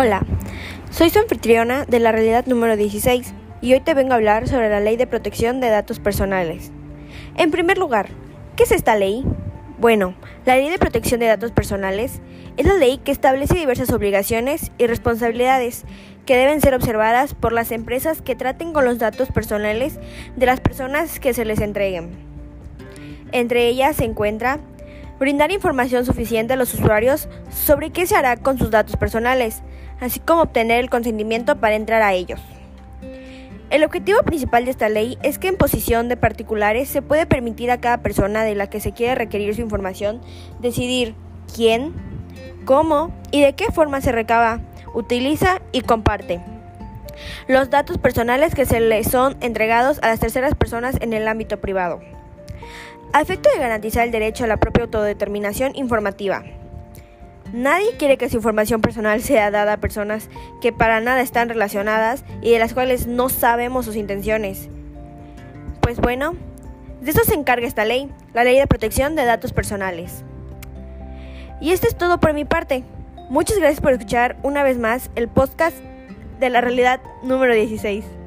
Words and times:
Hola, 0.00 0.24
soy 0.92 1.10
su 1.10 1.18
anfitriona 1.18 1.84
de 1.84 1.98
la 1.98 2.12
realidad 2.12 2.46
número 2.46 2.76
16 2.76 3.34
y 3.60 3.72
hoy 3.72 3.80
te 3.80 3.94
vengo 3.94 4.12
a 4.12 4.14
hablar 4.14 4.46
sobre 4.46 4.68
la 4.68 4.78
ley 4.78 4.96
de 4.96 5.08
protección 5.08 5.58
de 5.58 5.70
datos 5.70 5.98
personales. 5.98 6.70
En 7.34 7.50
primer 7.50 7.78
lugar, 7.78 8.06
¿qué 8.54 8.62
es 8.62 8.70
esta 8.70 8.94
ley? 8.94 9.24
Bueno, 9.80 10.14
la 10.46 10.54
ley 10.54 10.70
de 10.70 10.78
protección 10.78 11.18
de 11.18 11.26
datos 11.26 11.50
personales 11.50 12.20
es 12.56 12.64
la 12.64 12.74
ley 12.74 12.98
que 12.98 13.10
establece 13.10 13.58
diversas 13.58 13.92
obligaciones 13.92 14.70
y 14.78 14.86
responsabilidades 14.86 15.84
que 16.26 16.36
deben 16.36 16.60
ser 16.60 16.74
observadas 16.74 17.34
por 17.34 17.52
las 17.52 17.72
empresas 17.72 18.22
que 18.22 18.36
traten 18.36 18.72
con 18.72 18.84
los 18.84 19.00
datos 19.00 19.32
personales 19.32 19.98
de 20.36 20.46
las 20.46 20.60
personas 20.60 21.18
que 21.18 21.34
se 21.34 21.44
les 21.44 21.60
entreguen. 21.60 22.10
Entre 23.32 23.66
ellas 23.66 23.96
se 23.96 24.04
encuentra 24.04 24.60
brindar 25.18 25.50
información 25.50 26.06
suficiente 26.06 26.52
a 26.52 26.56
los 26.56 26.72
usuarios 26.74 27.28
sobre 27.50 27.90
qué 27.90 28.06
se 28.06 28.14
hará 28.14 28.36
con 28.36 28.58
sus 28.58 28.70
datos 28.70 28.96
personales, 28.96 29.62
así 30.00 30.20
como 30.20 30.42
obtener 30.42 30.80
el 30.80 30.90
consentimiento 30.90 31.56
para 31.56 31.76
entrar 31.76 32.02
a 32.02 32.14
ellos. 32.14 32.40
El 33.70 33.84
objetivo 33.84 34.22
principal 34.22 34.64
de 34.64 34.70
esta 34.70 34.88
ley 34.88 35.18
es 35.22 35.38
que 35.38 35.48
en 35.48 35.56
posición 35.56 36.08
de 36.08 36.16
particulares 36.16 36.88
se 36.88 37.02
puede 37.02 37.26
permitir 37.26 37.70
a 37.70 37.80
cada 37.80 37.98
persona 37.98 38.42
de 38.42 38.54
la 38.54 38.70
que 38.70 38.80
se 38.80 38.92
quiere 38.92 39.14
requerir 39.14 39.54
su 39.54 39.60
información 39.60 40.20
decidir 40.58 41.14
quién, 41.54 41.92
cómo 42.64 43.12
y 43.30 43.42
de 43.42 43.54
qué 43.54 43.66
forma 43.66 44.00
se 44.00 44.12
recaba, 44.12 44.60
utiliza 44.94 45.60
y 45.72 45.82
comparte 45.82 46.40
los 47.46 47.70
datos 47.70 47.98
personales 47.98 48.54
que 48.54 48.66
se 48.66 48.80
le 48.80 49.04
son 49.04 49.36
entregados 49.40 49.98
a 50.02 50.08
las 50.08 50.20
terceras 50.20 50.54
personas 50.54 50.96
en 51.00 51.12
el 51.12 51.26
ámbito 51.28 51.58
privado. 51.58 52.00
A 53.12 53.22
efecto 53.22 53.48
de 53.50 53.58
garantizar 53.58 54.04
el 54.04 54.12
derecho 54.12 54.44
a 54.44 54.48
la 54.48 54.58
propia 54.58 54.84
autodeterminación 54.84 55.74
informativa. 55.74 56.44
Nadie 57.52 57.96
quiere 57.98 58.18
que 58.18 58.28
su 58.28 58.36
información 58.36 58.80
personal 58.80 59.22
sea 59.22 59.50
dada 59.50 59.74
a 59.74 59.80
personas 59.80 60.28
que 60.60 60.72
para 60.72 61.00
nada 61.00 61.20
están 61.22 61.48
relacionadas 61.48 62.24
y 62.42 62.50
de 62.50 62.58
las 62.58 62.74
cuales 62.74 63.06
no 63.06 63.28
sabemos 63.28 63.86
sus 63.86 63.96
intenciones. 63.96 64.68
Pues 65.80 65.98
bueno, 65.98 66.34
de 67.00 67.10
eso 67.10 67.24
se 67.24 67.34
encarga 67.34 67.66
esta 67.66 67.84
ley, 67.84 68.10
la 68.34 68.44
ley 68.44 68.58
de 68.58 68.66
protección 68.66 69.16
de 69.16 69.24
datos 69.24 69.52
personales. 69.52 70.24
Y 71.60 71.72
esto 71.72 71.86
es 71.88 71.96
todo 71.96 72.20
por 72.20 72.34
mi 72.34 72.44
parte. 72.44 72.84
Muchas 73.30 73.58
gracias 73.58 73.80
por 73.80 73.92
escuchar 73.92 74.36
una 74.42 74.62
vez 74.62 74.78
más 74.78 75.10
el 75.14 75.28
podcast 75.28 75.76
de 76.40 76.50
la 76.50 76.60
realidad 76.60 77.00
número 77.22 77.54
16. 77.54 78.17